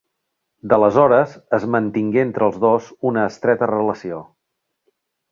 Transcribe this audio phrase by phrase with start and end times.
[0.71, 4.23] D'aleshores es mantingué entre els dos una estreta relació.